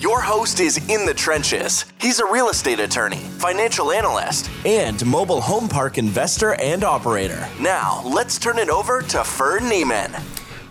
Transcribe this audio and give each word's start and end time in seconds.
Your 0.00 0.20
host 0.20 0.60
is 0.60 0.78
in 0.88 1.06
the 1.06 1.12
trenches. 1.12 1.84
He's 2.00 2.20
a 2.20 2.24
real 2.24 2.50
estate 2.50 2.78
attorney, 2.78 3.16
financial 3.16 3.90
analyst, 3.90 4.48
and 4.64 5.04
mobile 5.04 5.40
home 5.40 5.68
park 5.68 5.98
investor 5.98 6.54
and 6.54 6.84
operator. 6.84 7.48
Now, 7.60 8.04
let's 8.04 8.38
turn 8.38 8.60
it 8.60 8.68
over 8.68 9.02
to 9.02 9.24
Ferd 9.24 9.64
Niemann. 9.64 10.14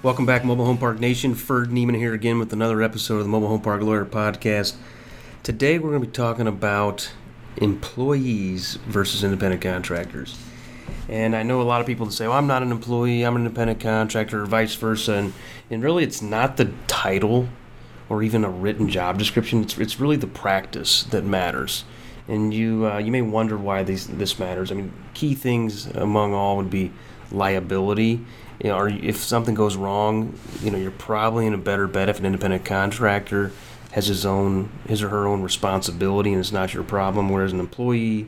Welcome 0.02 0.26
back, 0.26 0.45
Mobile 0.45 0.63
Home 0.63 0.77
Park 0.77 1.02
Nation. 1.02 1.35
Ferd 1.35 1.73
Niemann 1.73 1.95
here 1.95 2.13
again 2.13 2.40
with 2.40 2.54
another 2.54 2.82
episode 2.82 3.18
of 3.18 3.23
the 3.26 3.30
Mobile 3.30 3.49
Home 3.49 3.59
Park 3.59 3.82
Lawyer 3.82 4.05
Podcast. 4.05 4.77
Today 5.44 5.77
we're 5.77 5.90
going 5.90 6.04
to 6.04 6.07
be 6.07 6.13
talking 6.13 6.48
about 6.48 7.12
employees 7.57 8.76
versus 8.88 9.26
independent 9.26 9.62
contractors. 9.62 10.40
And 11.09 11.35
I 11.35 11.44
know 11.44 11.62
a 11.62 11.63
lot 11.63 11.82
of 11.82 11.88
people 11.88 12.05
that 12.05 12.13
say, 12.13 12.30
well, 12.30 12.38
I'm 12.38 12.48
not 12.48 12.63
an 12.63 12.71
employee, 12.71 13.23
I'm 13.23 13.35
an 13.35 13.46
independent 13.46 13.82
contractor, 13.82 14.44
or 14.44 14.46
vice 14.46 14.76
versa. 14.76 15.16
And, 15.16 15.34
and 15.70 15.84
really, 15.84 16.05
it's 16.05 16.21
not 16.21 16.55
the 16.55 16.71
title 16.88 17.49
or 18.09 18.23
even 18.23 18.43
a 18.43 18.49
written 18.49 18.89
job 18.89 19.17
description. 19.17 19.61
It's, 19.61 19.77
it's 19.77 19.99
really 19.99 20.15
the 20.15 20.27
practice 20.27 21.03
that 21.03 21.23
matters. 21.23 21.84
And 22.27 22.53
you 22.53 22.88
uh, 22.88 22.98
you 22.98 23.11
may 23.11 23.21
wonder 23.21 23.57
why 23.57 23.84
these, 23.84 24.07
this 24.07 24.38
matters. 24.38 24.71
I 24.71 24.75
mean, 24.75 24.91
key 25.13 25.34
things 25.34 25.88
among 25.88 26.34
all 26.34 26.57
would 26.57 26.70
be 26.70 26.91
liability. 27.31 28.20
You 28.62 28.70
know, 28.70 28.77
or 28.77 28.89
if 28.89 29.17
something 29.17 29.55
goes 29.55 29.75
wrong, 29.75 30.38
you 30.62 30.71
know, 30.71 30.77
you're 30.77 30.91
probably 30.91 31.45
in 31.45 31.53
a 31.53 31.57
better 31.57 31.88
bet 31.88 32.09
if 32.09 32.20
an 32.20 32.26
independent 32.26 32.65
contractor 32.65 33.51
has 33.91 34.07
his 34.07 34.26
own 34.26 34.70
his 34.87 35.01
or 35.01 35.10
her 35.10 35.27
own 35.27 35.41
responsibility 35.41 36.32
and 36.32 36.39
it's 36.39 36.51
not 36.51 36.73
your 36.73 36.84
problem. 36.84 37.29
Whereas 37.29 37.54
an 37.54 37.60
employee, 37.60 38.27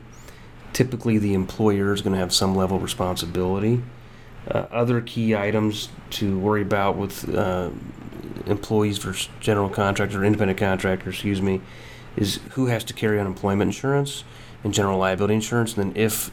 typically 0.72 1.18
the 1.18 1.34
employer 1.34 1.92
is 1.92 2.00
going 2.00 2.14
to 2.14 2.18
have 2.18 2.32
some 2.32 2.54
level 2.54 2.76
of 2.76 2.82
responsibility. 2.82 3.82
Uh, 4.48 4.66
other 4.70 5.00
key 5.02 5.36
items 5.36 5.90
to 6.08 6.38
worry 6.38 6.62
about 6.62 6.96
with 6.96 7.28
uh, 7.34 7.68
employees 8.46 8.98
versus 8.98 9.28
general 9.40 9.68
contractor 9.68 10.20
or 10.20 10.24
independent 10.24 10.58
contractor, 10.58 11.10
excuse 11.10 11.40
me, 11.40 11.60
is 12.16 12.40
who 12.52 12.66
has 12.66 12.84
to 12.84 12.94
carry 12.94 13.20
unemployment 13.20 13.68
insurance 13.68 14.24
and 14.64 14.74
general 14.74 14.98
liability 14.98 15.34
insurance. 15.34 15.76
And 15.76 15.94
then 15.94 16.02
if 16.02 16.30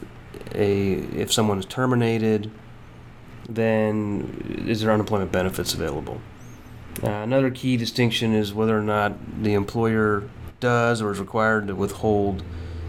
a 0.54 0.92
if 0.92 1.32
someone 1.32 1.58
is 1.58 1.66
terminated, 1.66 2.50
then 3.48 4.64
is 4.66 4.82
there 4.82 4.92
unemployment 4.92 5.32
benefits 5.32 5.74
available? 5.74 6.20
Uh, 7.02 7.08
another 7.08 7.50
key 7.50 7.76
distinction 7.76 8.34
is 8.34 8.52
whether 8.52 8.76
or 8.76 8.82
not 8.82 9.42
the 9.42 9.54
employer 9.54 10.28
does 10.60 11.00
or 11.00 11.12
is 11.12 11.20
required 11.20 11.68
to 11.68 11.74
withhold 11.74 12.42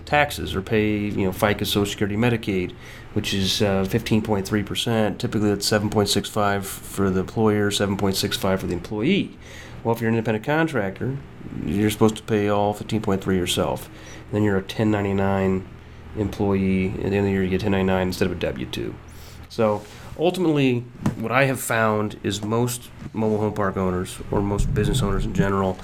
taxes 0.10 0.56
or 0.56 0.62
pay, 0.62 0.98
you 0.98 1.24
know, 1.24 1.32
FICA, 1.32 1.66
Social 1.66 1.86
Security, 1.86 2.18
Medicaid, 2.18 2.74
which 3.14 3.34
is 3.34 3.62
uh, 3.62 3.86
15.3%. 3.88 5.18
Typically, 5.18 5.50
that's 5.50 5.70
7.65 5.70 6.64
for 6.64 7.10
the 7.10 7.20
employer, 7.22 7.70
7.65 7.70 8.60
for 8.60 8.68
the 8.68 8.74
employee. 8.74 9.38
Well, 9.84 9.96
if 9.96 10.02
you're 10.02 10.10
an 10.10 10.16
independent 10.16 10.46
contractor, 10.46 11.18
you're 11.64 11.92
supposed 11.92 12.18
to 12.18 12.24
pay 12.24 12.50
all 12.50 12.74
15.3 12.74 13.26
yourself. 13.28 13.86
And 13.86 14.34
then 14.34 14.44
you're 14.44 14.58
a 14.58 14.62
1099 14.62 15.68
employee. 16.18 16.88
At 16.90 16.96
the 16.96 17.04
end 17.04 17.16
of 17.16 17.24
the 17.26 17.32
year, 17.32 17.44
you 17.44 17.50
get 17.50 17.64
1099 17.64 18.08
instead 18.08 18.26
of 18.26 18.32
a 18.32 18.40
W-2. 18.40 18.94
So 19.48 19.84
ultimately, 20.18 20.82
what 21.18 21.32
I 21.32 21.46
have 21.46 21.60
found 21.60 22.20
is 22.24 22.44
most 22.44 22.90
mobile 23.14 23.38
home 23.38 23.54
park 23.54 23.78
owners 23.78 24.18
or 24.32 24.42
most 24.42 24.74
business 24.74 25.02
owners 25.02 25.26
in 25.26 25.34
general 25.34 25.78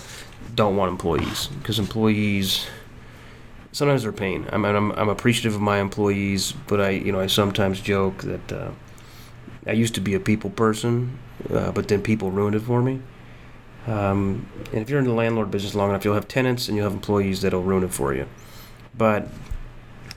don't 0.55 0.75
want 0.75 0.89
employees 0.89 1.47
because 1.47 1.79
employees 1.79 2.67
sometimes 3.75 4.03
they're 4.03 4.13
pain. 4.13 4.47
I'm, 4.53 4.63
I'm, 4.63 4.91
I'm 4.91 5.09
appreciative 5.09 5.53
of 5.53 5.59
my 5.61 5.79
employees, 5.79 6.53
but 6.67 6.79
I 6.79 6.91
you 6.91 7.11
know 7.11 7.19
I 7.19 7.27
sometimes 7.27 7.81
joke 7.81 8.23
that 8.23 8.51
uh, 8.51 8.71
I 9.67 9.73
used 9.73 9.95
to 9.95 10.01
be 10.01 10.13
a 10.13 10.19
people 10.19 10.49
person, 10.49 11.19
uh, 11.49 11.71
but 11.73 11.89
then 11.89 12.01
people 12.01 12.31
ruined 12.31 12.55
it 12.55 12.61
for 12.61 12.81
me. 12.81 13.01
Um, 13.85 14.47
and 14.71 14.81
if 14.81 14.89
you're 14.89 14.99
in 14.99 15.05
the 15.05 15.13
landlord 15.13 15.51
business 15.51 15.75
long 15.75 15.89
enough, 15.89 16.05
you'll 16.05 16.15
have 16.15 16.27
tenants 16.27 16.69
and 16.69 16.77
you'll 16.77 16.85
have 16.85 16.93
employees 16.93 17.41
that'll 17.41 17.61
ruin 17.61 17.83
it 17.83 17.93
for 17.93 18.13
you. 18.13 18.27
But 18.97 19.27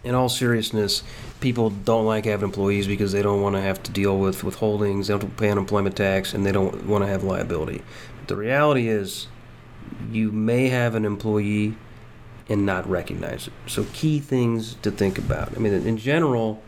in 0.04 0.14
all 0.14 0.28
seriousness, 0.28 1.02
people 1.40 1.70
don't 1.70 2.06
like 2.06 2.26
having 2.26 2.44
employees 2.44 2.86
because 2.86 3.10
they 3.10 3.22
don't 3.22 3.42
want 3.42 3.56
to 3.56 3.60
have 3.60 3.82
to 3.82 3.90
deal 3.90 4.18
with 4.18 4.42
withholdings, 4.42 5.08
they 5.08 5.18
don't 5.18 5.36
pay 5.36 5.50
unemployment 5.50 5.96
tax, 5.96 6.32
and 6.32 6.46
they 6.46 6.52
don't 6.52 6.86
want 6.86 7.02
to 7.02 7.08
have 7.08 7.24
liability. 7.24 7.82
But 8.20 8.28
the 8.28 8.36
reality 8.36 8.88
is, 8.88 9.26
you 10.12 10.30
may 10.30 10.68
have 10.68 10.94
an 10.94 11.04
employee 11.04 11.74
and 12.48 12.64
not 12.64 12.88
recognize 12.88 13.46
it. 13.46 13.52
So 13.66 13.86
key 13.92 14.20
things 14.20 14.74
to 14.82 14.90
think 14.90 15.18
about. 15.18 15.54
I 15.56 15.60
mean, 15.60 15.72
in 15.72 15.98
general, 15.98 16.62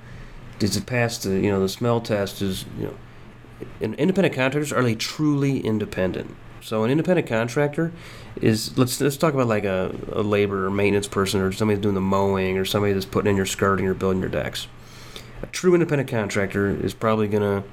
does 0.58 0.76
it 0.76 0.86
pass 0.86 1.18
the 1.18 1.30
you 1.30 1.50
know 1.50 1.60
the 1.60 1.68
smell 1.68 2.00
test? 2.00 2.42
Is 2.42 2.64
you 2.78 2.84
know, 2.84 3.94
independent 3.96 4.34
contractors 4.34 4.72
are 4.72 4.82
they 4.82 4.94
truly 4.94 5.60
independent? 5.60 6.36
So 6.62 6.84
an 6.84 6.90
independent 6.90 7.26
contractor 7.26 7.92
is 8.40 8.76
let's 8.76 9.00
let's 9.00 9.16
talk 9.16 9.34
about 9.34 9.46
like 9.46 9.64
a, 9.64 9.94
a 10.12 10.22
labor 10.22 10.66
or 10.66 10.70
maintenance 10.70 11.08
person 11.08 11.40
or 11.40 11.52
somebody 11.52 11.80
doing 11.80 11.94
the 11.94 12.00
mowing 12.00 12.58
or 12.58 12.64
somebody 12.64 12.92
that's 12.92 13.06
putting 13.06 13.30
in 13.30 13.36
your 13.36 13.46
skirting 13.46 13.86
or 13.86 13.94
building 13.94 14.20
your 14.20 14.30
decks. 14.30 14.68
A 15.42 15.46
true 15.46 15.72
independent 15.72 16.10
contractor 16.10 16.68
is 16.68 16.92
probably 16.92 17.26
gonna, 17.26 17.64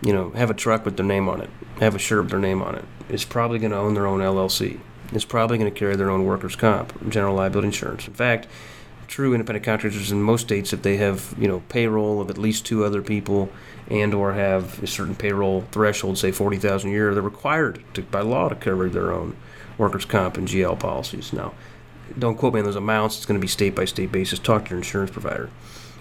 you 0.00 0.12
know, 0.14 0.30
have 0.30 0.48
a 0.50 0.54
truck 0.54 0.86
with 0.86 0.96
their 0.96 1.04
name 1.04 1.28
on 1.28 1.42
it, 1.42 1.50
have 1.78 1.94
a 1.94 1.98
shirt 1.98 2.22
with 2.22 2.30
their 2.30 2.40
name 2.40 2.62
on 2.62 2.76
it. 2.76 2.84
Is 3.10 3.24
probably 3.26 3.58
gonna 3.58 3.78
own 3.78 3.92
their 3.92 4.06
own 4.06 4.20
LLC. 4.20 4.80
Is 5.12 5.24
probably 5.24 5.58
gonna 5.58 5.70
carry 5.70 5.96
their 5.96 6.10
own 6.10 6.24
workers' 6.24 6.56
comp, 6.56 7.08
general 7.08 7.34
liability 7.34 7.66
insurance. 7.68 8.06
In 8.06 8.14
fact, 8.14 8.46
true 9.08 9.34
independent 9.34 9.64
contractors 9.64 10.12
in 10.12 10.22
most 10.22 10.42
states, 10.42 10.72
if 10.72 10.82
they 10.82 10.96
have 10.96 11.34
you 11.36 11.48
know 11.48 11.62
payroll 11.68 12.20
of 12.20 12.30
at 12.30 12.38
least 12.38 12.64
two 12.64 12.84
other 12.84 13.02
people 13.02 13.50
and 13.88 14.14
or 14.14 14.34
have 14.34 14.80
a 14.82 14.86
certain 14.86 15.16
payroll 15.16 15.62
threshold, 15.72 16.16
say 16.16 16.30
forty 16.30 16.56
thousand 16.56 16.90
a 16.90 16.92
year, 16.92 17.12
they're 17.12 17.22
required 17.22 17.82
to, 17.94 18.02
by 18.02 18.20
law 18.20 18.48
to 18.48 18.54
cover 18.54 18.88
their 18.88 19.12
own 19.12 19.36
workers' 19.76 20.04
comp 20.04 20.36
and 20.36 20.46
GL 20.46 20.78
policies. 20.78 21.32
Now, 21.32 21.52
don't 22.18 22.36
quote 22.36 22.54
me 22.54 22.60
on 22.60 22.66
those 22.66 22.76
amounts. 22.76 23.16
It's 23.16 23.26
going 23.26 23.38
to 23.38 23.42
be 23.42 23.48
state 23.48 23.74
by 23.74 23.84
state 23.84 24.12
basis. 24.12 24.38
Talk 24.38 24.66
to 24.66 24.70
your 24.70 24.78
insurance 24.78 25.10
provider. 25.10 25.50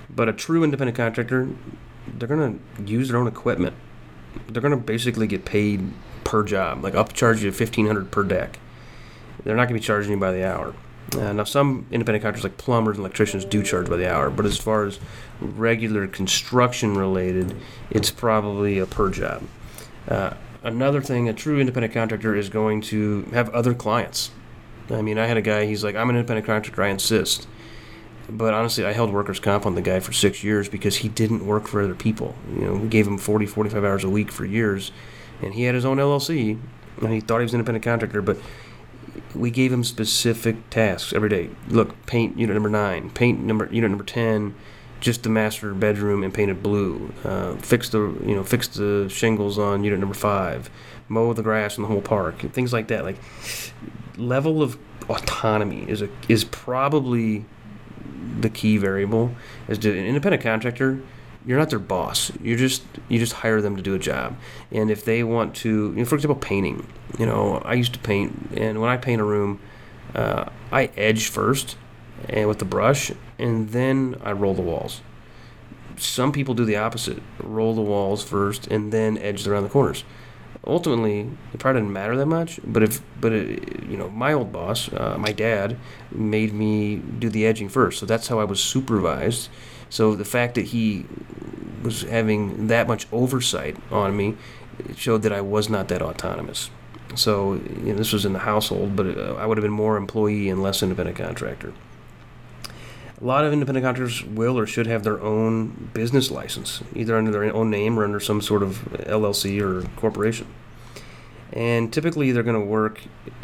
But 0.09 0.29
a 0.29 0.33
true 0.33 0.63
independent 0.63 0.97
contractor, 0.97 1.49
they're 2.07 2.27
going 2.27 2.59
to 2.75 2.83
use 2.83 3.09
their 3.09 3.17
own 3.17 3.27
equipment. 3.27 3.75
They're 4.47 4.61
going 4.61 4.71
to 4.71 4.77
basically 4.77 5.27
get 5.27 5.45
paid 5.45 5.91
per 6.23 6.43
job. 6.43 6.83
Like 6.83 6.93
I'll 6.95 7.05
charge 7.05 7.43
you 7.43 7.51
fifteen 7.51 7.87
hundred 7.87 8.11
per 8.11 8.23
deck. 8.23 8.59
They're 9.43 9.55
not 9.55 9.67
going 9.67 9.75
to 9.75 9.81
be 9.81 9.85
charging 9.85 10.11
you 10.11 10.17
by 10.17 10.31
the 10.31 10.47
hour. 10.47 10.73
Uh, 11.15 11.33
now, 11.33 11.43
some 11.43 11.87
independent 11.91 12.21
contractors 12.21 12.43
like 12.43 12.57
plumbers 12.57 12.97
and 12.97 13.05
electricians 13.05 13.43
do 13.43 13.63
charge 13.63 13.89
by 13.89 13.97
the 13.97 14.11
hour, 14.11 14.29
but 14.29 14.45
as 14.45 14.57
far 14.57 14.85
as 14.85 14.99
regular 15.41 16.07
construction 16.07 16.95
related, 16.95 17.55
it's 17.89 18.11
probably 18.11 18.77
a 18.77 18.85
per 18.85 19.09
job. 19.09 19.41
Uh, 20.07 20.33
another 20.63 21.01
thing, 21.01 21.27
a 21.27 21.33
true 21.33 21.59
independent 21.59 21.93
contractor 21.93 22.35
is 22.35 22.49
going 22.49 22.81
to 22.81 23.23
have 23.33 23.49
other 23.49 23.73
clients. 23.73 24.31
I 24.91 25.01
mean, 25.01 25.17
I 25.17 25.25
had 25.25 25.37
a 25.37 25.41
guy, 25.41 25.65
he's 25.65 25.83
like, 25.83 25.95
I'm 25.95 26.09
an 26.09 26.15
independent 26.15 26.45
contractor, 26.45 26.83
I 26.83 26.89
insist. 26.89 27.47
But 28.29 28.53
honestly, 28.53 28.85
I 28.85 28.93
held 28.93 29.11
workers' 29.11 29.39
comp 29.39 29.65
on 29.65 29.73
the 29.73 29.81
guy 29.81 29.99
for 29.99 30.13
six 30.13 30.43
years 30.43 30.69
because 30.69 30.97
he 30.97 31.09
didn't 31.09 31.45
work 31.45 31.67
for 31.67 31.81
other 31.81 31.95
people. 31.95 32.35
You 32.53 32.61
know, 32.61 32.73
we 32.73 32.87
gave 32.87 33.07
him 33.07 33.17
40, 33.17 33.47
45 33.47 33.83
hours 33.83 34.03
a 34.03 34.09
week 34.09 34.31
for 34.31 34.45
years, 34.45 34.91
and 35.41 35.55
he 35.55 35.63
had 35.63 35.73
his 35.73 35.85
own 35.85 35.97
LLC, 35.97 36.59
and 37.01 37.13
he 37.13 37.19
thought 37.19 37.39
he 37.39 37.43
was 37.43 37.53
an 37.53 37.59
independent 37.59 37.83
contractor, 37.83 38.21
but 38.21 38.37
we 39.35 39.51
gave 39.51 39.71
him 39.71 39.83
specific 39.83 40.69
tasks 40.69 41.13
every 41.13 41.29
day. 41.29 41.49
Look, 41.67 42.05
paint 42.05 42.37
unit 42.37 42.53
number 42.53 42.69
nine, 42.69 43.09
paint 43.09 43.39
number 43.39 43.65
unit 43.71 43.91
number 43.91 44.03
ten, 44.03 44.55
just 44.99 45.23
the 45.23 45.29
master 45.29 45.73
bedroom 45.73 46.23
and 46.23 46.33
painted 46.33 46.63
blue. 46.63 47.11
Uh, 47.23 47.55
fix 47.55 47.89
the 47.89 47.99
you 47.99 48.35
know 48.35 48.43
fix 48.43 48.67
the 48.67 49.07
shingles 49.09 49.57
on 49.57 49.83
unit 49.83 49.99
number 49.99 50.15
five, 50.15 50.69
mow 51.07 51.33
the 51.33 51.43
grass 51.43 51.77
in 51.77 51.83
the 51.83 51.87
whole 51.87 52.01
park, 52.01 52.39
things 52.53 52.73
like 52.73 52.87
that. 52.87 53.03
Like 53.03 53.17
level 54.17 54.61
of 54.61 54.77
autonomy 55.09 55.89
is 55.89 56.01
a 56.01 56.09
is 56.27 56.43
probably 56.43 57.45
the 58.39 58.49
key 58.49 58.77
variable. 58.77 59.35
As 59.67 59.83
an 59.85 59.95
independent 59.95 60.43
contractor, 60.43 61.01
you're 61.45 61.57
not 61.57 61.69
their 61.69 61.79
boss. 61.79 62.31
You 62.41 62.55
just 62.57 62.83
you 63.07 63.19
just 63.19 63.33
hire 63.33 63.61
them 63.61 63.75
to 63.75 63.81
do 63.81 63.95
a 63.95 63.99
job. 63.99 64.37
And 64.71 64.91
if 64.91 65.05
they 65.05 65.23
want 65.23 65.55
to, 65.57 65.69
you 65.69 65.99
know, 65.99 66.05
for 66.05 66.15
example, 66.15 66.35
painting. 66.35 66.85
You 67.17 67.25
know, 67.25 67.57
I 67.65 67.73
used 67.73 67.93
to 67.93 67.99
paint, 67.99 68.51
and 68.55 68.79
when 68.79 68.89
I 68.89 68.97
paint 68.97 69.19
a 69.21 69.23
room, 69.23 69.59
uh, 70.13 70.45
I 70.71 70.85
edge 70.95 71.27
first, 71.27 71.75
and 72.27 72.47
with 72.47 72.59
the 72.59 72.65
brush, 72.65 73.11
and 73.37 73.69
then 73.69 74.15
I 74.23 74.31
roll 74.31 74.53
the 74.53 74.61
walls. 74.61 75.01
Some 75.97 76.31
people 76.31 76.53
do 76.53 76.65
the 76.65 76.77
opposite: 76.77 77.21
roll 77.41 77.73
the 77.73 77.81
walls 77.81 78.23
first, 78.23 78.67
and 78.67 78.91
then 78.91 79.17
edge 79.17 79.47
around 79.47 79.63
the 79.63 79.69
corners. 79.69 80.03
Ultimately, 80.67 81.21
it 81.53 81.59
probably 81.59 81.81
didn't 81.81 81.93
matter 81.93 82.17
that 82.17 82.25
much. 82.25 82.59
But 82.63 82.83
if, 82.83 83.01
but 83.19 83.31
it, 83.31 83.83
you 83.83 83.97
know, 83.97 84.09
my 84.09 84.33
old 84.33 84.51
boss, 84.51 84.91
uh, 84.91 85.17
my 85.17 85.31
dad, 85.31 85.77
made 86.11 86.53
me 86.53 86.97
do 86.97 87.29
the 87.29 87.45
edging 87.45 87.69
first, 87.69 87.99
so 87.99 88.05
that's 88.05 88.27
how 88.27 88.39
I 88.39 88.43
was 88.43 88.61
supervised 88.61 89.49
So 89.89 90.15
the 90.15 90.25
fact 90.25 90.55
that 90.55 90.65
he 90.67 91.05
was 91.83 92.03
having 92.03 92.67
that 92.67 92.87
much 92.87 93.07
oversight 93.11 93.77
on 93.91 94.15
me 94.15 94.35
showed 94.95 95.23
that 95.23 95.33
I 95.33 95.41
was 95.41 95.69
not 95.69 95.87
that 95.89 96.01
autonomous. 96.01 96.69
So 97.15 97.53
you 97.53 97.91
know, 97.91 97.95
this 97.95 98.13
was 98.13 98.25
in 98.25 98.33
the 98.33 98.39
household, 98.39 98.95
but 98.95 99.17
uh, 99.17 99.35
I 99.35 99.45
would 99.45 99.57
have 99.57 99.63
been 99.63 99.71
more 99.71 99.97
employee 99.97 100.49
and 100.49 100.61
less 100.61 100.83
independent 100.83 101.17
contractor. 101.17 101.73
A 103.21 103.25
lot 103.25 103.43
of 103.43 103.51
independent 103.51 103.83
contractors 103.83 104.23
will 104.23 104.57
or 104.57 104.65
should 104.65 104.87
have 104.87 105.03
their 105.03 105.19
own 105.21 105.89
business 105.93 106.31
license, 106.31 106.81
either 106.95 107.17
under 107.17 107.31
their 107.31 107.53
own 107.53 107.69
name 107.69 107.99
or 107.99 108.05
under 108.05 108.19
some 108.19 108.41
sort 108.41 108.63
of 108.63 108.77
LLC 108.93 109.59
or 109.59 109.85
corporation. 109.97 110.47
And 111.51 111.91
typically, 111.91 112.31
they're 112.31 112.43
going 112.43 112.59
to 112.59 112.65
work 112.65 113.01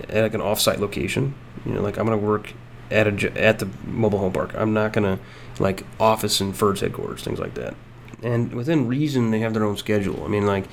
at 0.08 0.24
like 0.24 0.34
an 0.34 0.42
offsite 0.42 0.78
location. 0.78 1.34
You 1.66 1.74
know, 1.74 1.82
like 1.82 1.98
I'm 1.98 2.06
going 2.06 2.18
to 2.18 2.26
work 2.26 2.54
at 2.92 3.08
a 3.08 3.42
at 3.42 3.60
the 3.60 3.68
mobile 3.86 4.20
home 4.20 4.34
park. 4.34 4.54
I'm 4.56 4.74
not 4.74 4.94
to 4.94 5.20
like 5.60 5.86
office 6.00 6.42
and 6.42 6.56
Ferd's 6.56 6.82
headquarters, 6.82 7.24
things 7.24 7.40
like 7.40 7.54
that. 7.56 7.76
And 8.24 8.54
within 8.54 8.88
reason, 8.88 9.32
they 9.32 9.40
have 9.40 9.54
their 9.54 9.64
own 9.64 9.78
schedule. 9.78 10.24
I 10.24 10.28
mean, 10.28 10.46
like 10.46 10.66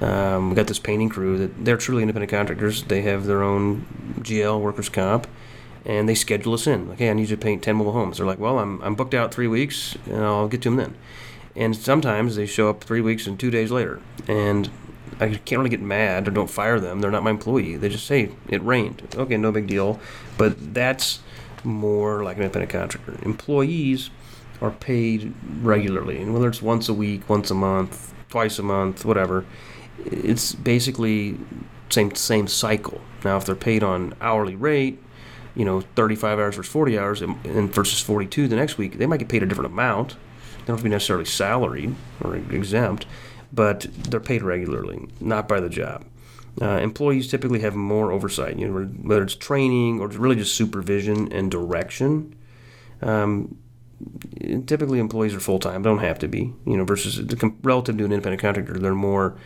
um, 0.00 0.50
we 0.50 0.56
got 0.56 0.66
this 0.66 0.78
painting 0.78 1.08
crew 1.08 1.38
that 1.38 1.64
they're 1.64 1.76
truly 1.76 2.02
independent 2.02 2.30
contractors. 2.30 2.82
They 2.84 3.02
have 3.02 3.26
their 3.26 3.42
own 3.42 3.86
GL 4.20 4.60
workers 4.60 4.88
comp, 4.88 5.26
and 5.84 6.08
they 6.08 6.14
schedule 6.14 6.54
us 6.54 6.66
in. 6.66 6.88
Like, 6.88 6.98
hey, 6.98 7.10
I 7.10 7.12
need 7.12 7.30
you 7.30 7.36
to 7.36 7.42
paint 7.42 7.62
ten 7.62 7.76
mobile 7.76 7.92
homes. 7.92 8.18
They're 8.18 8.26
like, 8.26 8.38
well, 8.38 8.58
I'm 8.58 8.80
I'm 8.82 8.94
booked 8.94 9.14
out 9.14 9.32
three 9.32 9.48
weeks, 9.48 9.96
and 10.06 10.22
I'll 10.22 10.48
get 10.48 10.62
to 10.62 10.70
them 10.70 10.76
then. 10.76 10.94
And 11.54 11.74
sometimes 11.74 12.36
they 12.36 12.44
show 12.44 12.68
up 12.68 12.84
three 12.84 13.00
weeks 13.00 13.26
and 13.26 13.40
two 13.40 13.50
days 13.50 13.70
later, 13.70 14.00
and 14.28 14.70
I 15.18 15.28
can't 15.28 15.58
really 15.58 15.70
get 15.70 15.80
mad 15.80 16.28
or 16.28 16.30
don't 16.30 16.50
fire 16.50 16.78
them. 16.78 17.00
They're 17.00 17.10
not 17.10 17.22
my 17.22 17.30
employee. 17.30 17.76
They 17.76 17.88
just 17.88 18.06
say 18.06 18.30
it 18.48 18.62
rained. 18.62 19.14
Okay, 19.16 19.36
no 19.38 19.50
big 19.50 19.66
deal. 19.66 19.98
But 20.36 20.74
that's 20.74 21.20
more 21.64 22.22
like 22.22 22.36
an 22.36 22.44
independent 22.44 22.72
contractor. 22.72 23.18
Employees 23.24 24.10
are 24.60 24.70
paid 24.70 25.34
regularly, 25.60 26.20
and 26.20 26.32
whether 26.32 26.48
it's 26.48 26.62
once 26.62 26.88
a 26.88 26.94
week, 26.94 27.28
once 27.28 27.50
a 27.50 27.54
month, 27.54 28.14
twice 28.28 28.58
a 28.58 28.62
month, 28.62 29.04
whatever, 29.04 29.44
it's 30.04 30.54
basically 30.54 31.38
same 31.90 32.14
same 32.14 32.46
cycle. 32.46 33.00
Now, 33.24 33.36
if 33.36 33.44
they're 33.46 33.54
paid 33.54 33.82
on 33.82 34.14
hourly 34.20 34.56
rate, 34.56 35.02
you 35.54 35.64
know, 35.64 35.80
35 35.94 36.38
hours 36.38 36.56
versus 36.56 36.72
40 36.72 36.98
hours, 36.98 37.22
and 37.22 37.74
versus 37.74 38.00
42 38.00 38.48
the 38.48 38.56
next 38.56 38.78
week, 38.78 38.98
they 38.98 39.06
might 39.06 39.18
get 39.18 39.28
paid 39.28 39.42
a 39.42 39.46
different 39.46 39.72
amount. 39.72 40.10
They 40.10 40.66
don't 40.66 40.76
have 40.76 40.78
to 40.78 40.84
be 40.84 40.90
necessarily 40.90 41.24
salaried 41.24 41.94
or 42.20 42.36
exempt, 42.36 43.06
but 43.52 43.86
they're 44.10 44.20
paid 44.20 44.42
regularly, 44.42 45.08
not 45.20 45.48
by 45.48 45.60
the 45.60 45.68
job. 45.68 46.04
Uh, 46.60 46.78
employees 46.78 47.28
typically 47.28 47.60
have 47.60 47.74
more 47.74 48.12
oversight, 48.12 48.58
you 48.58 48.66
know, 48.66 48.84
whether 49.02 49.22
it's 49.22 49.34
training 49.34 50.00
or 50.00 50.08
really 50.08 50.36
just 50.36 50.54
supervision 50.54 51.30
and 51.30 51.50
direction. 51.50 52.34
Um, 53.02 53.58
typically, 54.66 54.98
employees 54.98 55.34
are 55.34 55.40
full 55.40 55.58
time, 55.58 55.82
don't 55.82 55.98
have 55.98 56.18
to 56.20 56.28
be, 56.28 56.54
you 56.64 56.76
know, 56.76 56.84
versus 56.84 57.20
relative 57.62 57.98
to 57.98 58.04
an 58.04 58.12
independent 58.12 58.40
contractor, 58.40 58.78
they're 58.78 58.94
more 58.94 59.36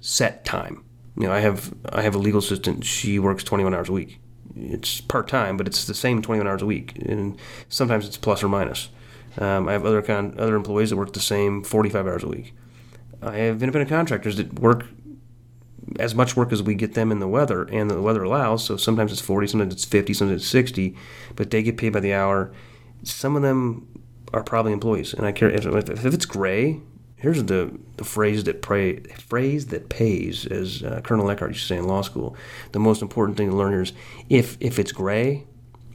set 0.00 0.44
time. 0.44 0.84
You 1.16 1.26
know, 1.26 1.32
I 1.32 1.40
have 1.40 1.74
I 1.92 2.02
have 2.02 2.14
a 2.14 2.18
legal 2.18 2.38
assistant. 2.38 2.84
She 2.84 3.18
works 3.18 3.44
21 3.44 3.74
hours 3.74 3.88
a 3.88 3.92
week. 3.92 4.20
It's 4.56 5.00
part 5.00 5.28
time, 5.28 5.56
but 5.56 5.66
it's 5.66 5.84
the 5.84 5.94
same 5.94 6.22
21 6.22 6.46
hours 6.48 6.62
a 6.62 6.66
week, 6.66 6.96
and 6.98 7.38
sometimes 7.68 8.06
it's 8.06 8.16
plus 8.16 8.42
or 8.42 8.48
minus. 8.48 8.88
Um, 9.38 9.68
I 9.68 9.72
have 9.72 9.84
other 9.84 10.02
con- 10.02 10.34
other 10.38 10.56
employees 10.56 10.90
that 10.90 10.96
work 10.96 11.12
the 11.12 11.20
same 11.20 11.62
45 11.62 12.06
hours 12.06 12.24
a 12.24 12.28
week. 12.28 12.54
I 13.22 13.36
have 13.36 13.62
independent 13.62 13.90
contractors 13.90 14.36
that 14.36 14.58
work 14.58 14.86
as 15.98 16.14
much 16.14 16.36
work 16.36 16.52
as 16.52 16.62
we 16.62 16.74
get 16.74 16.94
them 16.94 17.10
in 17.10 17.18
the 17.18 17.28
weather 17.28 17.64
and 17.64 17.90
the 17.90 18.00
weather 18.00 18.22
allows. 18.22 18.64
So 18.64 18.76
sometimes 18.76 19.12
it's 19.12 19.20
40, 19.20 19.48
sometimes 19.48 19.74
it's 19.74 19.84
50, 19.84 20.14
sometimes 20.14 20.42
it's 20.42 20.50
60, 20.50 20.96
but 21.36 21.50
they 21.50 21.62
get 21.62 21.76
paid 21.76 21.92
by 21.92 22.00
the 22.00 22.14
hour. 22.14 22.52
Some 23.02 23.36
of 23.36 23.42
them 23.42 23.88
are 24.32 24.42
probably 24.42 24.72
employees, 24.72 25.14
and 25.14 25.26
I 25.26 25.32
care 25.32 25.50
if, 25.50 25.66
if 25.66 26.04
it's 26.04 26.26
gray. 26.26 26.80
Here's 27.16 27.42
the, 27.44 27.78
the 27.96 28.04
phrase 28.04 28.44
that 28.44 28.62
pray, 28.62 29.00
phrase 29.00 29.66
that 29.66 29.88
pays, 29.88 30.46
as 30.46 30.82
uh, 30.82 31.00
Colonel 31.02 31.30
Eckhart 31.30 31.50
used 31.50 31.62
to 31.62 31.66
say 31.66 31.76
in 31.76 31.86
law 31.86 32.02
school. 32.02 32.34
The 32.72 32.78
most 32.78 33.02
important 33.02 33.36
thing 33.36 33.50
to 33.50 33.56
learn 33.56 33.74
is 33.74 33.92
if 34.30 34.56
if 34.60 34.78
it's 34.78 34.92
gray, 34.92 35.46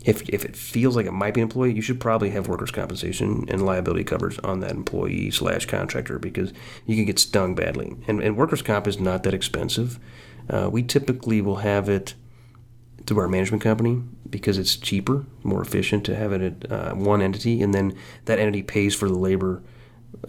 if, 0.06 0.30
if 0.30 0.46
it 0.46 0.56
feels 0.56 0.96
like 0.96 1.08
it 1.08 1.12
might 1.12 1.34
be 1.34 1.42
an 1.42 1.48
employee, 1.48 1.74
you 1.74 1.82
should 1.82 2.00
probably 2.00 2.30
have 2.30 2.48
workers' 2.48 2.72
compensation 2.72 3.46
and 3.50 3.66
liability 3.66 4.04
coverage 4.04 4.40
on 4.44 4.60
that 4.60 4.72
employee 4.72 5.32
slash 5.32 5.66
contractor 5.66 6.20
because 6.20 6.54
you 6.86 6.96
can 6.96 7.06
get 7.06 7.18
stung 7.18 7.56
badly. 7.56 7.96
And, 8.08 8.22
and 8.22 8.38
workers' 8.38 8.62
comp 8.62 8.88
is 8.88 9.00
not 9.00 9.24
that 9.24 9.34
expensive. 9.34 10.00
Uh, 10.48 10.70
we 10.72 10.84
typically 10.84 11.42
will 11.42 11.58
have 11.58 11.90
it 11.90 12.14
through 13.08 13.20
our 13.20 13.28
management 13.28 13.64
company 13.64 14.04
because 14.30 14.60
it's 14.60 14.76
cheaper, 14.76 15.26
more 15.44 15.62
efficient 15.62 16.06
to 16.06 16.16
have 16.16 16.32
it 16.32 16.64
at 16.64 16.72
uh, 16.72 16.94
one 16.94 17.22
entity, 17.22 17.64
and 17.64 17.74
then 17.74 17.98
that 18.26 18.38
entity 18.38 18.62
pays 18.62 18.94
for 18.94 19.08
the 19.08 19.18
labor 19.18 19.64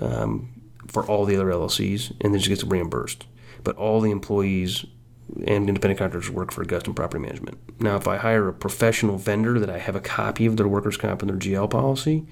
um, 0.01 0.49
for 0.89 1.05
all 1.05 1.27
the 1.27 1.37
other 1.37 1.51
LLCs 1.51 2.13
and 2.23 2.33
then 2.33 2.41
just 2.41 2.49
gets 2.49 2.65
reimbursed. 2.65 3.27
But 3.63 3.77
all 3.77 4.01
the 4.01 4.11
employees 4.11 4.87
and 5.35 5.69
independent 5.69 5.99
contractors 5.99 6.31
work 6.31 6.53
for 6.53 6.63
Augustin 6.63 6.95
Property 6.95 7.23
Management. 7.23 7.59
Now, 7.81 7.97
if 7.97 8.07
I 8.07 8.17
hire 8.17 8.49
a 8.49 8.53
professional 8.53 9.19
vendor 9.19 9.59
that 9.59 9.71
I 9.71 9.79
have 9.79 9.97
a 9.97 10.01
copy 10.01 10.47
of 10.47 10.57
their 10.57 10.69
workers' 10.69 10.97
comp 10.97 11.23
and 11.23 11.31
their 11.31 11.37
GL 11.37 11.69
policy, 11.71 12.27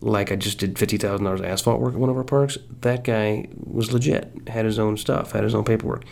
like 0.00 0.32
I 0.32 0.36
just 0.36 0.58
did 0.58 0.78
fifty 0.78 0.96
thousand 0.96 1.24
dollars 1.24 1.40
asphalt 1.40 1.80
work 1.80 1.94
at 1.94 2.00
one 2.00 2.10
of 2.10 2.16
our 2.16 2.24
parks, 2.24 2.58
that 2.80 3.04
guy 3.04 3.48
was 3.54 3.92
legit, 3.92 4.32
had 4.48 4.64
his 4.64 4.78
own 4.78 4.96
stuff, 4.96 5.32
had 5.32 5.44
his 5.44 5.54
own 5.54 5.64
paperwork. 5.64 6.04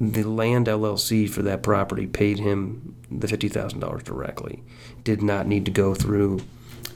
The 0.00 0.24
land 0.24 0.66
LLC 0.66 1.28
for 1.28 1.42
that 1.42 1.62
property 1.62 2.06
paid 2.06 2.38
him 2.38 2.96
the 3.10 3.28
fifty 3.28 3.48
thousand 3.48 3.80
dollars 3.80 4.02
directly. 4.02 4.62
Did 5.04 5.22
not 5.22 5.46
need 5.46 5.64
to 5.64 5.70
go 5.70 5.94
through 5.94 6.40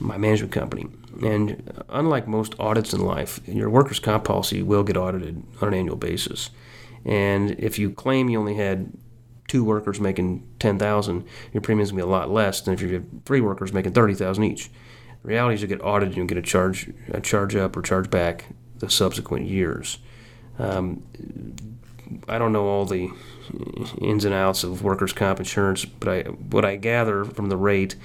my 0.00 0.16
management 0.16 0.52
company. 0.52 0.86
And 1.22 1.72
unlike 1.88 2.28
most 2.28 2.54
audits 2.58 2.92
in 2.92 3.00
life, 3.00 3.40
your 3.46 3.70
workers' 3.70 3.98
comp 3.98 4.24
policy 4.24 4.62
will 4.62 4.84
get 4.84 4.96
audited 4.96 5.42
on 5.60 5.68
an 5.68 5.74
annual 5.74 5.96
basis. 5.96 6.50
And 7.08 7.52
if 7.52 7.78
you 7.78 7.90
claim 7.90 8.28
you 8.28 8.38
only 8.38 8.54
had 8.54 8.92
two 9.48 9.64
workers 9.64 9.98
making 9.98 10.46
10,000, 10.58 11.24
your 11.54 11.62
premium's 11.62 11.90
going 11.90 12.00
to 12.00 12.06
be 12.06 12.08
a 12.08 12.12
lot 12.12 12.30
less 12.30 12.60
than 12.60 12.74
if 12.74 12.82
you 12.82 12.92
have 12.92 13.04
three 13.24 13.40
workers 13.40 13.72
making 13.72 13.92
30,000 13.92 14.44
each. 14.44 14.70
The 15.22 15.28
reality 15.28 15.54
is 15.54 15.62
you 15.62 15.68
get 15.68 15.82
audited 15.82 16.08
and 16.08 16.16
you 16.18 16.26
get 16.26 16.36
a 16.36 16.42
charge, 16.42 16.92
a 17.10 17.20
charge 17.22 17.56
up 17.56 17.74
or 17.76 17.82
charge 17.82 18.10
back 18.10 18.44
the 18.76 18.90
subsequent 18.90 19.46
years. 19.46 19.98
Um, 20.58 21.02
I 22.28 22.36
don't 22.38 22.52
know 22.52 22.66
all 22.66 22.84
the 22.84 23.10
ins 24.02 24.26
and 24.26 24.34
outs 24.34 24.62
of 24.62 24.82
workers' 24.82 25.14
comp 25.14 25.38
insurance, 25.38 25.86
but 25.86 26.08
I, 26.08 26.20
what 26.28 26.66
I 26.66 26.76
gather 26.76 27.24
from 27.24 27.48
the 27.48 27.56
rate 27.56 27.96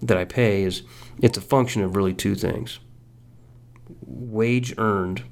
that 0.00 0.16
I 0.16 0.24
pay 0.24 0.62
is 0.62 0.82
it's 1.20 1.36
a 1.36 1.40
function 1.40 1.82
of 1.82 1.96
really 1.96 2.14
two 2.14 2.36
things 2.36 2.78
wage 4.06 4.74
earned 4.78 5.24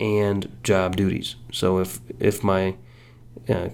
and 0.00 0.48
job 0.62 0.96
duties. 0.96 1.36
So 1.52 1.78
if 1.78 2.00
if 2.18 2.44
my 2.44 2.76
uh, 3.48 3.70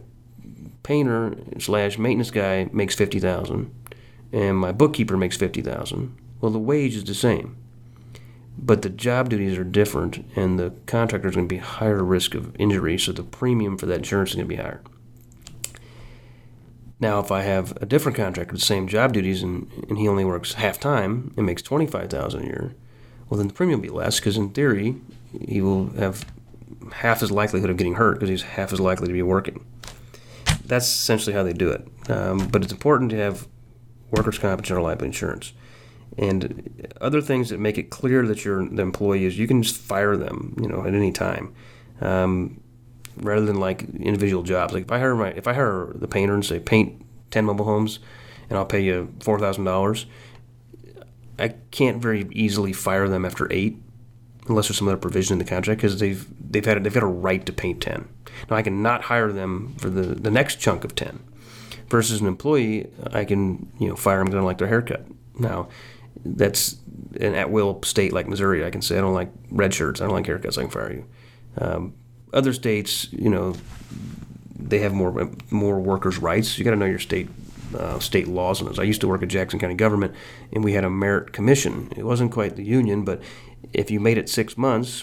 painter 0.82 1.36
slash 1.58 1.98
maintenance 1.98 2.30
guy 2.30 2.68
makes 2.72 2.94
fifty 2.94 3.20
thousand, 3.20 3.74
and 4.32 4.56
my 4.56 4.72
bookkeeper 4.72 5.16
makes 5.16 5.36
fifty 5.36 5.62
thousand, 5.62 6.16
well 6.40 6.52
the 6.52 6.58
wage 6.58 6.94
is 6.94 7.04
the 7.04 7.14
same, 7.14 7.56
but 8.58 8.82
the 8.82 8.88
job 8.88 9.28
duties 9.28 9.58
are 9.58 9.64
different, 9.64 10.24
and 10.36 10.58
the 10.58 10.72
contractor 10.86 11.28
is 11.28 11.34
going 11.34 11.48
to 11.48 11.54
be 11.54 11.60
higher 11.60 12.02
risk 12.02 12.34
of 12.34 12.54
injury, 12.58 12.98
so 12.98 13.12
the 13.12 13.22
premium 13.22 13.76
for 13.76 13.86
that 13.86 13.98
insurance 13.98 14.30
is 14.30 14.36
going 14.36 14.48
to 14.48 14.56
be 14.56 14.62
higher. 14.62 14.82
Now, 17.00 17.18
if 17.18 17.30
I 17.30 17.42
have 17.42 17.76
a 17.82 17.86
different 17.86 18.16
contractor, 18.16 18.52
with 18.52 18.60
the 18.60 18.66
same 18.66 18.86
job 18.86 19.12
duties, 19.12 19.42
and, 19.42 19.70
and 19.88 19.98
he 19.98 20.08
only 20.08 20.24
works 20.24 20.54
half 20.54 20.78
time 20.80 21.34
and 21.36 21.44
makes 21.44 21.60
twenty 21.60 21.86
five 21.86 22.08
thousand 22.08 22.44
a 22.44 22.46
year, 22.46 22.74
well 23.28 23.38
then 23.38 23.48
the 23.48 23.54
premium 23.54 23.80
will 23.80 23.88
be 23.88 23.94
less 23.94 24.20
because 24.20 24.36
in 24.36 24.50
theory 24.50 24.96
he 25.48 25.60
will 25.60 25.90
have 25.90 26.24
half 26.92 27.20
his 27.20 27.30
likelihood 27.30 27.70
of 27.70 27.76
getting 27.76 27.94
hurt 27.94 28.14
because 28.14 28.28
he's 28.28 28.42
half 28.42 28.72
as 28.72 28.80
likely 28.80 29.06
to 29.06 29.12
be 29.12 29.22
working. 29.22 29.64
That's 30.64 30.86
essentially 30.86 31.34
how 31.34 31.42
they 31.42 31.52
do 31.52 31.70
it. 31.70 31.86
Um, 32.10 32.48
but 32.48 32.62
it's 32.62 32.72
important 32.72 33.10
to 33.10 33.16
have 33.16 33.46
workers' 34.10 34.38
comp 34.38 34.60
and 34.60 34.66
general 34.66 34.86
liability 34.86 35.08
insurance. 35.08 35.52
And 36.16 36.92
other 37.00 37.20
things 37.20 37.50
that 37.50 37.58
make 37.58 37.76
it 37.76 37.90
clear 37.90 38.26
that 38.26 38.44
you're 38.44 38.66
the 38.66 38.82
employee 38.82 39.24
is 39.24 39.38
you 39.38 39.48
can 39.48 39.62
just 39.62 39.76
fire 39.76 40.16
them, 40.16 40.56
you 40.60 40.68
know, 40.68 40.86
at 40.86 40.94
any 40.94 41.10
time, 41.10 41.52
um, 42.00 42.60
rather 43.16 43.44
than 43.44 43.58
like 43.58 43.82
individual 43.96 44.44
jobs. 44.44 44.72
Like 44.72 44.84
if 44.84 44.92
I 44.92 44.98
hire 45.00 45.16
my 45.16 45.28
if 45.30 45.48
I 45.48 45.54
hire 45.54 45.92
the 45.94 46.06
painter 46.06 46.34
and 46.34 46.44
say 46.44 46.60
paint 46.60 47.04
ten 47.32 47.44
mobile 47.44 47.64
homes, 47.64 47.98
and 48.48 48.56
I'll 48.56 48.64
pay 48.64 48.80
you 48.80 49.12
four 49.20 49.40
thousand 49.40 49.64
dollars, 49.64 50.06
I 51.38 51.48
can't 51.70 52.00
very 52.00 52.26
easily 52.32 52.72
fire 52.72 53.08
them 53.08 53.24
after 53.24 53.52
eight 53.52 53.76
unless 54.46 54.68
there's 54.68 54.78
some 54.78 54.88
other 54.88 54.96
provision 54.98 55.34
in 55.34 55.38
the 55.38 55.44
contract, 55.44 55.80
because 55.80 55.98
they've 55.98 56.26
they've 56.50 56.64
had 56.64 56.82
they've 56.84 56.94
got 56.94 57.02
a 57.02 57.06
right 57.06 57.44
to 57.46 57.52
paint 57.52 57.80
ten. 57.80 58.08
Now 58.50 58.56
I 58.56 58.62
can 58.62 58.82
not 58.82 59.02
hire 59.04 59.32
them 59.32 59.74
for 59.78 59.88
the, 59.90 60.02
the 60.02 60.30
next 60.30 60.56
chunk 60.60 60.84
of 60.84 60.94
ten. 60.94 61.20
Versus 61.88 62.20
an 62.20 62.26
employee, 62.26 62.90
I 63.12 63.24
can 63.24 63.70
you 63.78 63.88
know 63.88 63.96
fire 63.96 64.18
them 64.18 64.26
because 64.26 64.36
I 64.36 64.38
don't 64.38 64.46
like 64.46 64.58
their 64.58 64.68
haircut. 64.68 65.06
Now 65.38 65.68
that's 66.24 66.76
an 67.20 67.34
at 67.34 67.50
will 67.50 67.82
state 67.82 68.12
like 68.12 68.28
Missouri. 68.28 68.64
I 68.64 68.70
can 68.70 68.82
say 68.82 68.98
I 68.98 69.00
don't 69.00 69.14
like 69.14 69.30
red 69.50 69.74
shirts. 69.74 70.00
I 70.00 70.04
don't 70.04 70.14
like 70.14 70.26
haircuts. 70.26 70.58
I 70.58 70.62
can 70.62 70.70
fire 70.70 70.92
you. 70.92 71.06
Um, 71.58 71.94
other 72.32 72.52
states, 72.52 73.12
you 73.12 73.30
know, 73.30 73.54
they 74.58 74.80
have 74.80 74.92
more 74.92 75.30
more 75.50 75.78
workers' 75.80 76.18
rights. 76.18 76.58
You 76.58 76.64
got 76.64 76.72
to 76.72 76.76
know 76.76 76.86
your 76.86 76.98
state 76.98 77.28
uh, 77.76 77.98
state 77.98 78.28
laws 78.28 78.60
on 78.60 78.68
this. 78.68 78.78
I 78.78 78.82
used 78.82 79.00
to 79.00 79.08
work 79.08 79.22
at 79.22 79.28
Jackson 79.28 79.58
County 79.58 79.74
government, 79.74 80.14
and 80.52 80.64
we 80.64 80.72
had 80.72 80.84
a 80.84 80.90
merit 80.90 81.32
commission. 81.32 81.92
It 81.96 82.04
wasn't 82.04 82.32
quite 82.32 82.56
the 82.56 82.64
union, 82.64 83.04
but 83.04 83.22
if 83.72 83.90
you 83.90 84.00
made 84.00 84.18
it 84.18 84.28
six 84.28 84.56
months, 84.56 85.02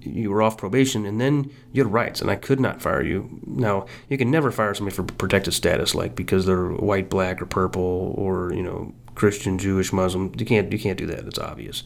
you 0.00 0.30
were 0.30 0.42
off 0.42 0.56
probation, 0.56 1.04
and 1.04 1.20
then 1.20 1.50
you 1.72 1.82
had 1.82 1.92
rights, 1.92 2.20
and 2.20 2.30
I 2.30 2.36
could 2.36 2.60
not 2.60 2.80
fire 2.80 3.02
you. 3.02 3.40
Now, 3.44 3.86
you 4.08 4.16
can 4.16 4.30
never 4.30 4.50
fire 4.50 4.74
somebody 4.74 4.94
for 4.94 5.02
protected 5.02 5.54
status, 5.54 5.94
like 5.94 6.14
because 6.14 6.46
they're 6.46 6.68
white, 6.68 7.10
black, 7.10 7.42
or 7.42 7.46
purple, 7.46 8.14
or 8.16 8.52
you 8.52 8.62
know, 8.62 8.94
Christian, 9.14 9.58
Jewish, 9.58 9.92
Muslim. 9.92 10.32
You 10.38 10.46
can't 10.46 10.70
you 10.70 10.78
can't 10.78 10.98
do 10.98 11.06
that. 11.06 11.26
It's 11.26 11.38
obvious. 11.38 11.82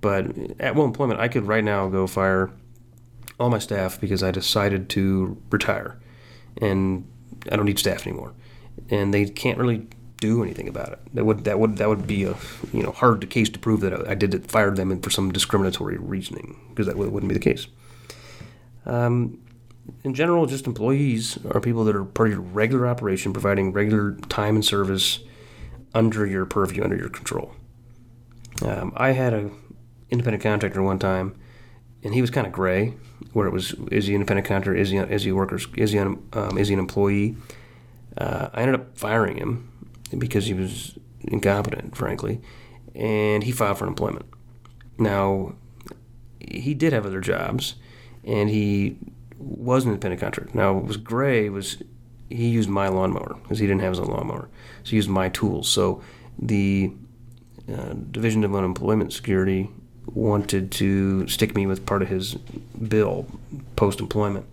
But 0.00 0.26
at 0.60 0.74
will 0.74 0.84
employment, 0.84 1.20
I 1.20 1.28
could 1.28 1.46
right 1.46 1.64
now 1.64 1.88
go 1.88 2.06
fire 2.06 2.50
all 3.40 3.50
my 3.50 3.58
staff 3.58 4.00
because 4.00 4.22
I 4.22 4.30
decided 4.30 4.88
to 4.90 5.40
retire, 5.50 5.98
and 6.60 7.08
I 7.50 7.56
don't 7.56 7.66
need 7.66 7.78
staff 7.78 8.06
anymore, 8.06 8.34
and 8.90 9.12
they 9.12 9.26
can't 9.26 9.58
really 9.58 9.86
do 10.18 10.42
anything 10.42 10.68
about 10.68 10.92
it. 10.92 11.00
That 11.14 11.24
would 11.24 11.44
that 11.44 11.58
would 11.58 11.76
that 11.78 11.88
would 11.88 12.06
be 12.06 12.24
a 12.24 12.34
you 12.72 12.82
know 12.82 12.92
hard 12.92 13.28
case 13.30 13.48
to 13.50 13.58
prove 13.58 13.80
that 13.80 14.08
I 14.08 14.14
did 14.14 14.34
it, 14.34 14.50
fired 14.50 14.76
them 14.76 15.00
for 15.00 15.10
some 15.10 15.32
discriminatory 15.32 15.98
reasoning 15.98 16.58
because 16.70 16.86
that 16.86 16.96
wouldn't 16.96 17.28
be 17.28 17.34
the 17.34 17.40
case. 17.40 17.66
Um, 18.86 19.40
in 20.02 20.14
general, 20.14 20.46
just 20.46 20.66
employees 20.66 21.38
are 21.50 21.60
people 21.60 21.84
that 21.84 21.94
are 21.94 22.04
part 22.04 22.28
of 22.28 22.34
your 22.34 22.42
regular 22.42 22.86
operation, 22.86 23.32
providing 23.32 23.72
regular 23.72 24.12
time 24.28 24.54
and 24.54 24.64
service 24.64 25.20
under 25.94 26.26
your 26.26 26.46
purview, 26.46 26.82
under 26.82 26.96
your 26.96 27.10
control. 27.10 27.52
Um, 28.62 28.92
I 28.96 29.12
had 29.12 29.34
a 29.34 29.50
independent 30.10 30.42
contractor 30.42 30.82
one 30.82 30.98
time, 30.98 31.34
and 32.02 32.14
he 32.14 32.20
was 32.20 32.30
kind 32.30 32.46
of 32.46 32.52
gray, 32.52 32.94
where 33.32 33.46
it 33.46 33.52
was 33.52 33.74
is 33.90 34.06
he 34.06 34.14
independent 34.14 34.46
contractor, 34.46 34.74
is 34.74 34.90
he 34.90 34.96
is 34.96 35.24
he 35.24 35.32
workers, 35.32 35.66
is 35.76 35.92
he 35.92 35.98
um, 35.98 36.56
is 36.56 36.68
he 36.68 36.74
an 36.74 36.80
employee? 36.80 37.36
Uh, 38.16 38.48
I 38.52 38.62
ended 38.62 38.80
up 38.80 38.96
firing 38.96 39.36
him 39.36 39.70
because 40.16 40.46
he 40.46 40.54
was 40.54 40.98
incompetent, 41.22 41.96
frankly, 41.96 42.40
and 42.94 43.42
he 43.42 43.52
filed 43.52 43.78
for 43.78 43.84
unemployment. 43.84 44.26
Now, 44.98 45.54
he 46.40 46.74
did 46.74 46.92
have 46.92 47.06
other 47.06 47.20
jobs, 47.20 47.74
and 48.22 48.48
he 48.50 48.98
was 49.38 49.84
an 49.84 49.90
independent 49.90 50.20
contractor. 50.20 50.56
Now, 50.56 50.72
what 50.74 50.84
was 50.84 50.96
gray 50.96 51.48
was 51.48 51.82
he 52.30 52.48
used 52.48 52.68
my 52.68 52.88
lawnmower 52.88 53.36
because 53.42 53.58
he 53.58 53.66
didn't 53.66 53.82
have 53.82 53.92
his 53.92 54.00
own 54.00 54.06
lawnmower, 54.06 54.48
so 54.82 54.90
he 54.90 54.96
used 54.96 55.08
my 55.08 55.28
tools. 55.28 55.68
So 55.68 56.02
the 56.38 56.92
uh, 57.72 57.94
Division 58.10 58.44
of 58.44 58.54
Unemployment 58.54 59.12
Security 59.12 59.70
wanted 60.06 60.70
to 60.70 61.26
stick 61.28 61.54
me 61.54 61.66
with 61.66 61.86
part 61.86 62.02
of 62.02 62.08
his 62.08 62.34
bill 62.34 63.26
post 63.76 64.00
employment. 64.00 64.46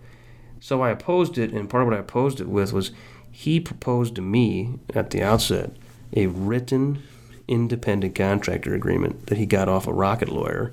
So 0.62 0.80
I 0.80 0.90
opposed 0.90 1.38
it, 1.38 1.50
and 1.50 1.68
part 1.68 1.82
of 1.82 1.88
what 1.88 1.96
I 1.96 2.00
opposed 2.00 2.40
it 2.40 2.48
with 2.48 2.72
was 2.72 2.92
he 3.32 3.58
proposed 3.58 4.14
to 4.14 4.22
me 4.22 4.78
at 4.94 5.10
the 5.10 5.20
outset 5.20 5.72
a 6.14 6.28
written 6.28 7.02
independent 7.48 8.14
contractor 8.14 8.72
agreement 8.72 9.26
that 9.26 9.38
he 9.38 9.44
got 9.44 9.68
off 9.68 9.88
a 9.88 9.92
rocket 9.92 10.28
lawyer, 10.28 10.72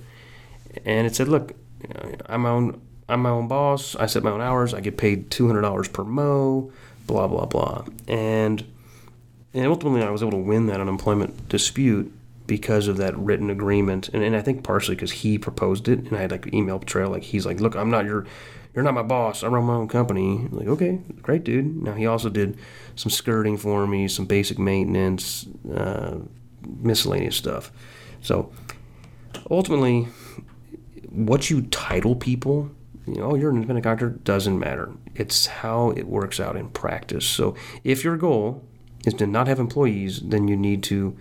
and 0.86 1.08
it 1.08 1.15
said, 1.15 1.27
"Look, 1.27 1.53
I'm 2.27 2.41
my 2.41 2.50
own. 2.50 2.79
I'm 3.10 3.24
my 3.24 3.31
own 3.31 3.48
boss. 3.48 3.96
I 3.96 4.05
set 4.05 4.22
my 4.22 4.29
own 4.29 4.41
hours. 4.41 4.75
I 4.75 4.79
get 4.79 4.96
paid 4.96 5.31
two 5.31 5.48
hundred 5.48 5.62
dollars 5.62 5.88
per 5.88 6.03
mow. 6.03 6.72
Blah 7.08 7.27
blah 7.27 7.48
blah." 7.48 7.86
And 8.08 8.63
and 9.55 9.65
ultimately, 9.65 10.03
I 10.03 10.12
was 10.12 10.22
able 10.22 10.34
to 10.34 10.38
win 10.38 10.67
that 10.67 10.79
unemployment 10.79 11.50
dispute 11.50 12.13
because 12.46 12.88
of 12.88 12.98
that 12.98 13.17
written 13.17 13.50
agreement, 13.50 14.10
and, 14.10 14.22
and 14.22 14.36
I 14.36 14.41
think 14.43 14.63
partially 14.63 14.96
because 14.96 15.13
he 15.13 15.39
proposed 15.39 15.88
it, 15.88 15.98
and 15.98 16.15
I 16.15 16.22
had 16.22 16.29
like 16.29 16.53
email 16.53 16.77
trail. 16.77 17.10
Like 17.10 17.24
he's 17.24 17.48
like, 17.48 17.60
"Look, 17.60 17.75
I'm 17.75 17.89
not 17.89 18.05
your 18.05 18.27
you're 18.79 18.86
not 18.86 18.93
my 18.93 19.03
boss. 19.03 19.43
I 19.43 19.48
run 19.48 19.65
my 19.65 19.74
own 19.74 19.89
company. 19.89 20.48
like, 20.51 20.69
okay, 20.69 21.01
great, 21.21 21.43
dude. 21.43 21.83
Now 21.83 21.95
he 21.95 22.05
also 22.05 22.29
did 22.29 22.57
some 22.95 23.09
skirting 23.09 23.57
for 23.57 23.86
me, 23.86 24.07
some 24.07 24.25
basic 24.25 24.57
maintenance, 24.57 25.45
uh, 25.69 26.19
miscellaneous 26.65 27.36
stuff. 27.36 27.74
So 28.21 28.53
ultimately, 29.51 30.07
what 31.09 31.50
you 31.50 31.63
title 31.63 32.15
people, 32.15 32.71
you 33.05 33.15
know, 33.15 33.36
you're 33.36 33.50
an 33.50 33.57
independent 33.57 33.83
contractor, 33.83 34.17
doesn't 34.24 34.57
matter. 34.57 34.93
It's 35.13 35.48
how 35.48 35.89
it 35.89 36.07
works 36.07 36.39
out 36.39 36.55
in 36.55 36.69
practice. 36.69 37.25
So 37.25 37.55
if 37.83 38.05
your 38.05 38.15
goal 38.15 38.63
is 39.05 39.13
to 39.15 39.27
not 39.27 39.50
have 39.50 39.59
employees, 39.59 40.21
then 40.21 40.48
you 40.48 40.55
need 40.55 40.83
to 40.83 41.17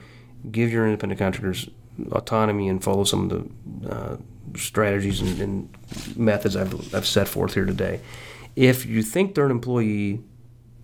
give 0.49 0.71
your 0.71 0.87
independent 0.87 1.19
contractors 1.19 1.69
autonomy 2.13 2.69
and 2.69 2.85
follow 2.85 3.03
some 3.03 3.29
of 3.29 3.51
the 3.83 3.91
uh, 3.93 4.17
strategies 4.57 5.21
and, 5.21 5.41
and 5.41 6.17
methods 6.17 6.57
I've, 6.57 6.95
I've 6.95 7.07
set 7.07 7.29
forth 7.29 7.55
here 7.55 7.65
today. 7.65 8.01
If 8.57 8.87
you 8.87 9.03
think 9.03 9.35
they're 9.35 9.45
an 9.45 9.51
employee, 9.51 10.21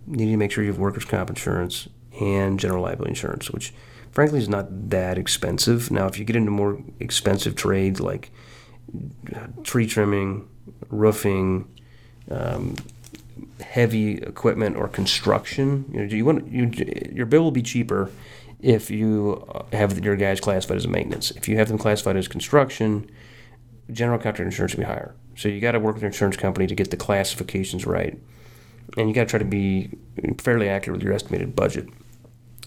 you 0.07 0.15
need 0.15 0.31
to 0.31 0.37
make 0.37 0.51
sure 0.51 0.63
you 0.63 0.71
have 0.71 0.79
workers' 0.79 1.05
comp 1.05 1.29
insurance 1.29 1.89
and 2.19 2.59
general 2.59 2.83
liability 2.83 3.11
insurance, 3.11 3.51
which 3.51 3.73
frankly 4.11 4.39
is 4.39 4.47
not 4.47 4.89
that 4.89 5.17
expensive. 5.17 5.91
Now, 5.91 6.07
if 6.07 6.17
you 6.17 6.25
get 6.25 6.35
into 6.35 6.51
more 6.51 6.81
expensive 6.99 7.55
trades 7.55 7.99
like 7.99 8.31
tree 9.63 9.87
trimming, 9.87 10.47
roofing, 10.89 11.67
um, 12.31 12.75
heavy 13.59 14.19
equipment, 14.19 14.77
or 14.77 14.87
construction, 14.87 15.85
you 15.91 15.99
know, 15.99 16.05
you 16.05 16.25
want 16.25 16.47
you, 16.47 16.71
your 17.11 17.25
bill 17.25 17.43
will 17.43 17.51
be 17.51 17.63
cheaper 17.63 18.09
if 18.61 18.89
you 18.89 19.45
have 19.73 20.03
your 20.03 20.15
guys 20.15 20.39
classified 20.39 20.77
as 20.77 20.87
maintenance. 20.87 21.31
If 21.31 21.49
you 21.49 21.57
have 21.57 21.67
them 21.67 21.77
classified 21.77 22.15
as 22.15 22.27
construction, 22.27 23.09
general 23.91 24.17
contractor 24.17 24.43
insurance 24.43 24.73
will 24.73 24.83
be 24.83 24.87
higher. 24.87 25.15
So 25.35 25.49
you 25.49 25.59
got 25.59 25.73
to 25.73 25.79
work 25.79 25.95
with 25.95 26.03
your 26.03 26.11
insurance 26.11 26.37
company 26.37 26.67
to 26.67 26.75
get 26.75 26.91
the 26.91 26.97
classifications 26.97 27.85
right, 27.85 28.17
and 28.97 29.09
you 29.09 29.13
got 29.13 29.23
to 29.23 29.29
try 29.29 29.39
to 29.39 29.45
be 29.45 29.89
fairly 30.37 30.69
accurate 30.69 30.97
with 30.97 31.03
your 31.03 31.13
estimated 31.13 31.55
budget. 31.55 31.89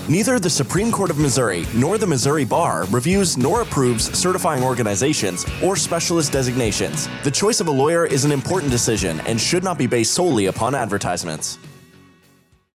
Neither 0.10 0.38
the 0.38 0.50
Supreme 0.50 0.92
Court 0.92 1.10
of 1.10 1.18
Missouri 1.18 1.66
nor 1.74 1.98
the 1.98 2.06
Missouri 2.06 2.44
Bar 2.44 2.86
reviews 2.92 3.38
nor 3.38 3.62
approves 3.62 4.18
certifying 4.18 4.62
organizations 4.62 5.46
or 5.64 5.78
specialist 5.78 6.34
designations. 6.34 7.08
The 7.24 7.32
choice 7.32 7.62
of 7.62 7.68
a 7.68 7.72
lawyer 7.72 8.06
is 8.06 8.26
an 8.26 8.32
important 8.34 8.70
decision 8.70 9.22
and 9.22 9.40
should 9.40 9.64
not 9.64 9.78
be 9.78 9.88
based 9.88 10.14
solely 10.14 10.48
upon 10.48 10.76
advertisements. 10.76 11.58